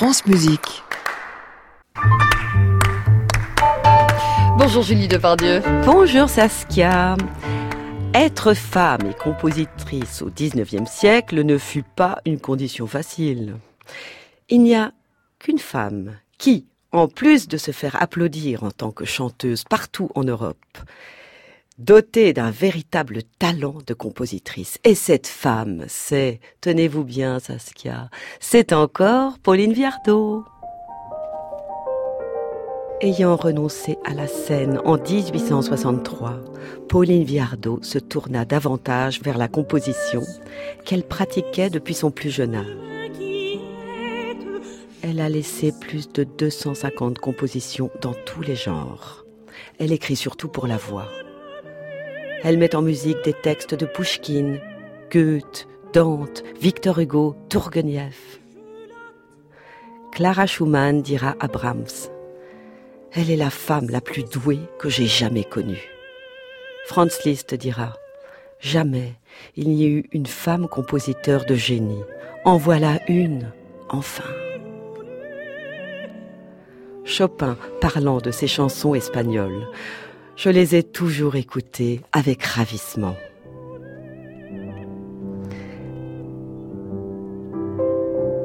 [0.00, 0.82] France Musique.
[4.56, 5.60] Bonjour Julie Depardieu.
[5.84, 7.18] Bonjour Saskia.
[8.14, 13.56] Être femme et compositrice au XIXe siècle ne fut pas une condition facile.
[14.48, 14.92] Il n'y a
[15.38, 20.24] qu'une femme qui, en plus de se faire applaudir en tant que chanteuse partout en
[20.24, 20.78] Europe,
[21.80, 24.78] dotée d'un véritable talent de compositrice.
[24.84, 30.44] Et cette femme, c'est, tenez-vous bien Saskia, c'est encore Pauline Viardot.
[33.00, 36.40] Ayant renoncé à la scène en 1863,
[36.86, 40.20] Pauline Viardot se tourna davantage vers la composition
[40.84, 42.66] qu'elle pratiquait depuis son plus jeune âge.
[45.02, 49.24] Elle a laissé plus de 250 compositions dans tous les genres.
[49.78, 51.08] Elle écrit surtout pour la voix.
[52.42, 54.58] Elle met en musique des textes de Pushkin,
[55.12, 58.16] Goethe, Dante, Victor Hugo, Turgenev.
[60.12, 62.10] Clara Schumann dira à Brahms
[63.12, 65.90] elle est la femme la plus douée que j'ai jamais connue.
[66.86, 67.94] Franz Liszt dira
[68.60, 69.14] Jamais
[69.56, 72.04] il n'y a eu une femme compositeur de génie.
[72.44, 73.50] En voilà une,
[73.88, 74.28] enfin.
[77.04, 79.66] Chopin parlant de ses chansons espagnoles,
[80.42, 83.14] je les ai toujours écoutées avec ravissement.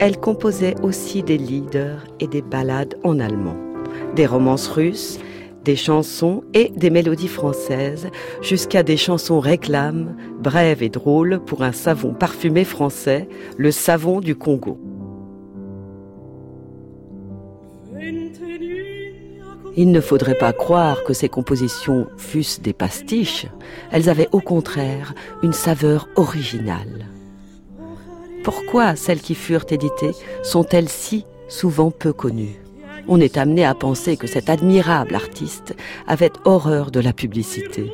[0.00, 3.56] Elle composait aussi des leaders et des ballades en allemand
[4.16, 5.18] des romances russes,
[5.64, 8.08] des chansons et des mélodies françaises,
[8.42, 14.34] jusqu'à des chansons réclames, brèves et drôles pour un savon parfumé français, le savon du
[14.34, 14.78] Congo.
[19.78, 23.46] Il ne faudrait pas croire que ces compositions fussent des pastiches,
[23.92, 27.06] elles avaient au contraire une saveur originale.
[28.42, 32.58] Pourquoi celles qui furent éditées sont-elles si souvent peu connues?
[33.06, 37.92] On est amené à penser que cet admirable artiste avait horreur de la publicité.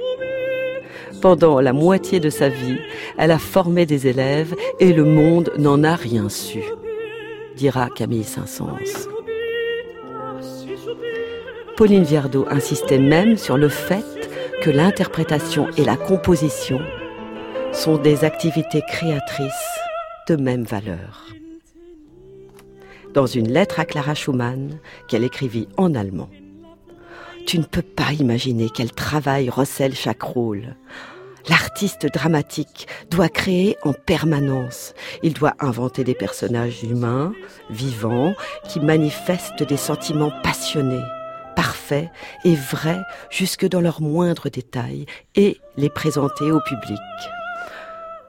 [1.21, 2.79] Pendant la moitié de sa vie,
[3.19, 6.63] elle a formé des élèves et le monde n'en a rien su,
[7.57, 9.09] dira Camille Saint-Saëns.
[11.77, 14.05] Pauline Viardot insistait même sur le fait
[14.63, 16.81] que l'interprétation et la composition
[17.73, 19.79] sont des activités créatrices
[20.29, 21.33] de même valeur
[23.13, 24.79] dans une lettre à Clara Schumann
[25.09, 26.31] qu'elle écrivit en allemand.
[27.47, 30.77] Tu ne peux pas imaginer quel travail recèle chaque rôle.
[31.49, 34.95] L'artiste dramatique doit créer en permanence.
[35.25, 37.33] Il doit inventer des personnages humains,
[37.69, 38.35] vivants,
[38.69, 41.03] qui manifestent des sentiments passionnés,
[41.55, 42.11] parfaits
[42.45, 47.01] et vrais jusque dans leurs moindres détails, et les présenter au public.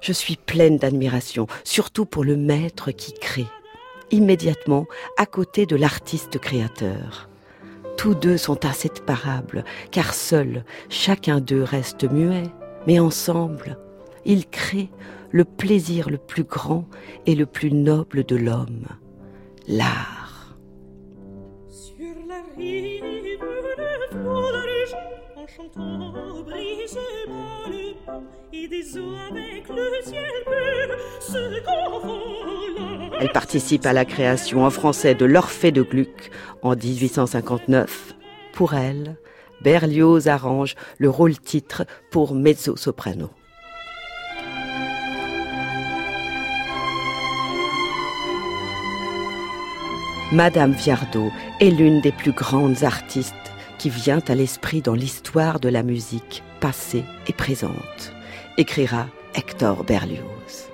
[0.01, 3.47] Je suis pleine d'admiration, surtout pour le maître qui crée
[4.13, 4.85] immédiatement
[5.17, 7.29] à côté de l'artiste créateur.
[7.97, 12.43] Tous deux sont inséparables, car seuls, chacun d'eux reste muet,
[12.85, 13.77] mais ensemble,
[14.25, 14.89] ils créent
[15.31, 16.87] le plaisir le plus grand
[17.25, 18.87] et le plus noble de l'homme,
[19.67, 20.22] l'art.
[33.19, 36.31] Elle participe à la création en français de l'Orphée de Gluck
[36.61, 38.15] en 1859.
[38.53, 39.17] Pour elle,
[39.61, 43.29] Berlioz arrange le rôle-titre pour mezzo-soprano.
[50.33, 53.35] Madame Viardot est l'une des plus grandes artistes
[53.77, 58.11] qui vient à l'esprit dans l'histoire de la musique passée et présente,
[58.57, 59.05] écrira
[59.35, 60.71] Hector Berlioz.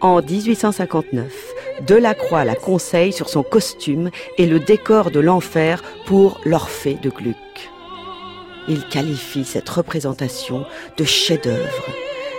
[0.00, 1.54] En 1859,
[1.86, 7.36] Delacroix la conseille sur son costume et le décor de l'enfer pour l'Orphée de Gluck.
[8.66, 11.84] Il qualifie cette représentation de chef-d'œuvre,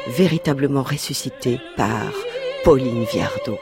[0.10, 2.12] véritablement ressuscité par
[2.64, 3.58] Pauline Viardot.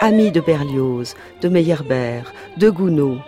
[0.00, 3.18] Ami de Berlioz, de Meyerbeer, de Gounod,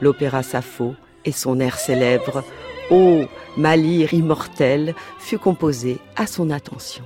[0.00, 0.94] l'opéra Sappho
[1.24, 2.44] et son air célèbre
[2.90, 3.24] Ô
[3.56, 7.02] ma lyre immortelle fut composé à son attention.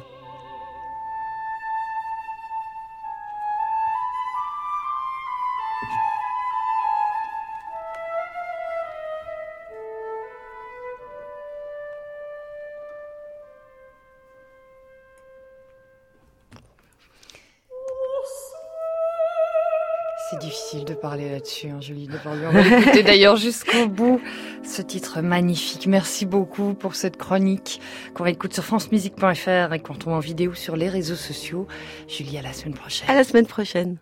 [20.37, 24.21] C'est difficile de parler là-dessus, hein, Julie de On va écouter d'ailleurs jusqu'au bout
[24.63, 25.87] ce titre magnifique.
[25.87, 27.81] Merci beaucoup pour cette chronique
[28.15, 31.67] qu'on va écouter sur francemusique.fr et qu'on trouve en vidéo sur les réseaux sociaux.
[32.09, 33.09] Julie, à la semaine prochaine.
[33.09, 33.97] À la semaine prochaine.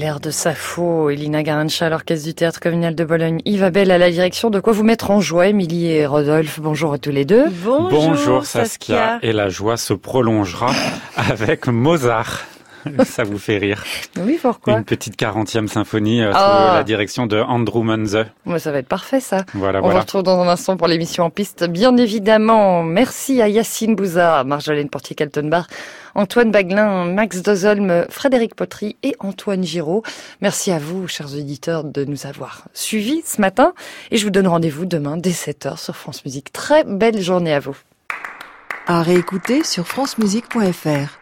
[0.00, 3.98] L'air de Sappho, Elina Garancha à l'orchestre du théâtre communal de Bologne, Yves Abel à
[3.98, 4.48] la direction.
[4.48, 6.58] De quoi vous mettre en joie, Émilie et Rodolphe?
[6.58, 7.50] Bonjour à tous les deux.
[7.50, 9.18] Bonjour, Bonjour Saskia.
[9.20, 10.70] Et la joie se prolongera
[11.16, 12.46] avec Mozart.
[13.04, 13.84] Ça vous fait rire.
[14.18, 16.74] Oui, pourquoi Une petite quarantième symphonie euh, sous oh.
[16.74, 18.24] la direction de Andrew Munze.
[18.46, 19.44] Ouais, ça va être parfait, ça.
[19.54, 19.94] Voilà, On voilà.
[19.96, 21.64] vous retrouve dans un instant pour l'émission en piste.
[21.64, 25.66] Bien évidemment, merci à Yacine Bouza, Marjolaine Portier-Kaltenbach,
[26.14, 30.02] Antoine Baglin, Max Dozolm, Frédéric Potry et Antoine Giraud.
[30.40, 33.74] Merci à vous, chers auditeurs, de nous avoir suivis ce matin.
[34.10, 36.52] Et je vous donne rendez-vous demain dès 7h sur France Musique.
[36.52, 37.76] Très belle journée à vous.
[38.86, 41.19] À réécouter sur francemusique.fr.